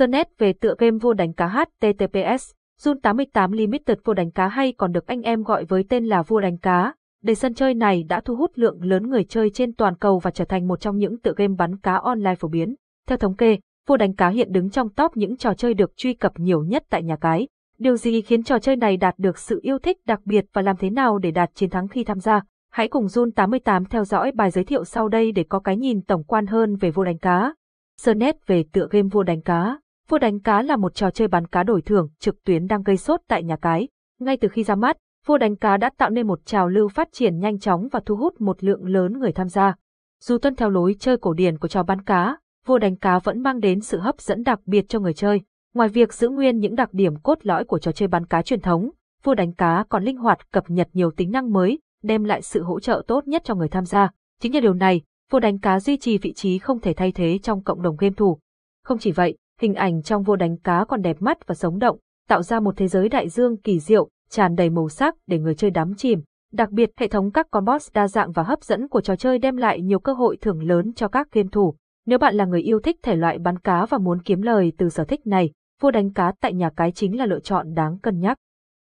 [0.00, 2.50] Sernet về tựa game vô đánh cá HTTPS,
[2.82, 6.22] Zone 88 Limited vô đánh cá hay còn được anh em gọi với tên là
[6.22, 6.94] vua đánh cá.
[7.22, 10.30] Để sân chơi này đã thu hút lượng lớn người chơi trên toàn cầu và
[10.30, 12.74] trở thành một trong những tựa game bắn cá online phổ biến.
[13.08, 13.58] Theo thống kê,
[13.88, 16.84] vua đánh cá hiện đứng trong top những trò chơi được truy cập nhiều nhất
[16.90, 17.48] tại nhà cái.
[17.78, 20.76] Điều gì khiến trò chơi này đạt được sự yêu thích đặc biệt và làm
[20.76, 22.40] thế nào để đạt chiến thắng khi tham gia?
[22.72, 26.02] Hãy cùng Jun 88 theo dõi bài giới thiệu sau đây để có cái nhìn
[26.02, 27.54] tổng quan hơn về vua đánh cá.
[28.00, 29.76] Sơn nét về tựa game vua đánh cá.
[30.10, 32.96] Vua đánh cá là một trò chơi bán cá đổi thưởng trực tuyến đang gây
[32.96, 33.88] sốt tại nhà cái.
[34.20, 37.08] Ngay từ khi ra mắt, vua đánh cá đã tạo nên một trào lưu phát
[37.12, 39.74] triển nhanh chóng và thu hút một lượng lớn người tham gia.
[40.22, 43.42] Dù tuân theo lối chơi cổ điển của trò bán cá, vua đánh cá vẫn
[43.42, 45.40] mang đến sự hấp dẫn đặc biệt cho người chơi.
[45.74, 48.60] Ngoài việc giữ nguyên những đặc điểm cốt lõi của trò chơi bán cá truyền
[48.60, 48.90] thống,
[49.24, 52.62] vua đánh cá còn linh hoạt cập nhật nhiều tính năng mới, đem lại sự
[52.62, 54.10] hỗ trợ tốt nhất cho người tham gia.
[54.40, 57.38] Chính nhờ điều này, vua đánh cá duy trì vị trí không thể thay thế
[57.38, 58.38] trong cộng đồng game thủ.
[58.84, 61.98] Không chỉ vậy, hình ảnh trong vua đánh cá còn đẹp mắt và sống động,
[62.28, 65.54] tạo ra một thế giới đại dương kỳ diệu, tràn đầy màu sắc để người
[65.54, 66.20] chơi đắm chìm.
[66.52, 69.38] Đặc biệt, hệ thống các con boss đa dạng và hấp dẫn của trò chơi
[69.38, 71.74] đem lại nhiều cơ hội thưởng lớn cho các game thủ.
[72.06, 74.88] Nếu bạn là người yêu thích thể loại bắn cá và muốn kiếm lời từ
[74.88, 78.20] sở thích này, vua đánh cá tại nhà cái chính là lựa chọn đáng cân
[78.20, 78.38] nhắc.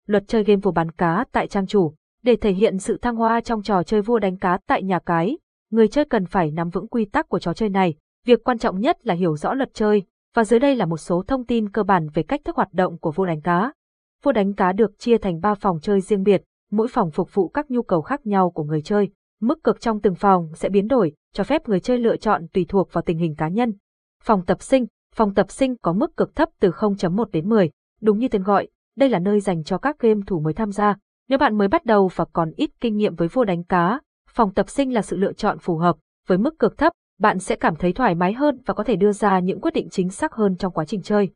[0.08, 1.94] Luật chơi game vua bắn cá tại trang chủ
[2.24, 5.38] Để thể hiện sự thăng hoa trong trò chơi vua đánh cá tại nhà cái,
[5.72, 7.96] người chơi cần phải nắm vững quy tắc của trò chơi này.
[8.26, 10.04] Việc quan trọng nhất là hiểu rõ luật chơi,
[10.36, 12.98] và dưới đây là một số thông tin cơ bản về cách thức hoạt động
[12.98, 13.74] của vua đánh cá.
[14.24, 17.48] Vua đánh cá được chia thành 3 phòng chơi riêng biệt, mỗi phòng phục vụ
[17.50, 19.10] các nhu cầu khác nhau của người chơi.
[19.42, 22.66] Mức cực trong từng phòng sẽ biến đổi, cho phép người chơi lựa chọn tùy
[22.70, 23.74] thuộc vào tình hình cá nhân.
[24.24, 27.70] Phòng tập sinh, phòng tập sinh có mức cực thấp từ 0.1 đến 10.
[28.02, 30.96] Đúng như tên gọi, đây là nơi dành cho các game thủ mới tham gia.
[31.30, 34.00] Nếu bạn mới bắt đầu và còn ít kinh nghiệm với vua đánh cá,
[34.30, 35.96] phòng tập sinh là sự lựa chọn phù hợp.
[36.28, 39.12] Với mức cực thấp, bạn sẽ cảm thấy thoải mái hơn và có thể đưa
[39.12, 41.30] ra những quyết định chính xác hơn trong quá trình chơi.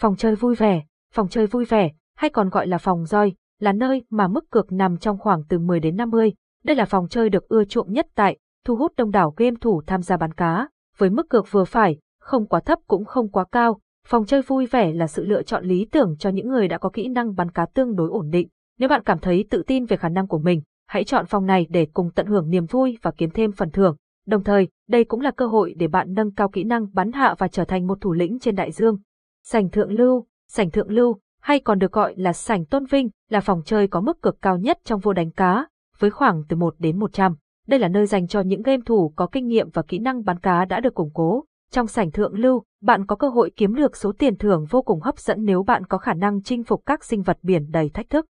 [0.00, 0.82] Phòng chơi vui vẻ,
[1.14, 4.72] phòng chơi vui vẻ, hay còn gọi là phòng roi, là nơi mà mức cược
[4.72, 6.32] nằm trong khoảng từ 10 đến 50.
[6.64, 9.82] Đây là phòng chơi được ưa chuộng nhất tại, thu hút đông đảo game thủ
[9.86, 13.44] tham gia bán cá, với mức cược vừa phải, không quá thấp cũng không quá
[13.52, 13.80] cao.
[14.06, 16.88] Phòng chơi vui vẻ là sự lựa chọn lý tưởng cho những người đã có
[16.88, 18.48] kỹ năng bắn cá tương đối ổn định.
[18.78, 21.66] Nếu bạn cảm thấy tự tin về khả năng của mình, hãy chọn phòng này
[21.70, 23.96] để cùng tận hưởng niềm vui và kiếm thêm phần thưởng.
[24.26, 27.34] Đồng thời, đây cũng là cơ hội để bạn nâng cao kỹ năng bắn hạ
[27.38, 28.98] và trở thành một thủ lĩnh trên đại dương.
[29.44, 33.40] Sảnh thượng lưu, sảnh thượng lưu, hay còn được gọi là sảnh tôn vinh, là
[33.40, 35.66] phòng chơi có mức cực cao nhất trong vô đánh cá,
[35.98, 37.34] với khoảng từ 1 đến 100.
[37.66, 40.38] Đây là nơi dành cho những game thủ có kinh nghiệm và kỹ năng bắn
[40.38, 41.44] cá đã được củng cố.
[41.70, 45.00] Trong sảnh thượng lưu, bạn có cơ hội kiếm được số tiền thưởng vô cùng
[45.00, 48.10] hấp dẫn nếu bạn có khả năng chinh phục các sinh vật biển đầy thách
[48.10, 48.26] thức.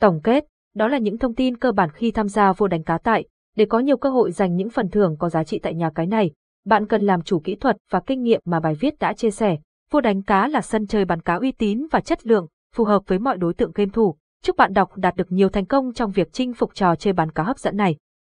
[0.00, 2.98] Tổng kết, đó là những thông tin cơ bản khi tham gia vô đánh cá
[2.98, 3.24] tại,
[3.56, 6.06] để có nhiều cơ hội giành những phần thưởng có giá trị tại nhà cái
[6.06, 6.30] này.
[6.66, 9.56] Bạn cần làm chủ kỹ thuật và kinh nghiệm mà bài viết đã chia sẻ.
[9.90, 13.02] Vô đánh cá là sân chơi bắn cá uy tín và chất lượng, phù hợp
[13.06, 14.16] với mọi đối tượng game thủ.
[14.42, 17.30] Chúc bạn đọc đạt được nhiều thành công trong việc chinh phục trò chơi bắn
[17.32, 17.96] cá hấp dẫn này.